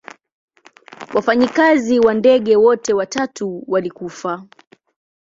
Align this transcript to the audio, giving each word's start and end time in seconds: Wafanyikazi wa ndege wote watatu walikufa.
Wafanyikazi 1.13 1.99
wa 1.99 2.13
ndege 2.13 2.55
wote 2.55 2.93
watatu 2.93 3.63
walikufa. 3.67 4.43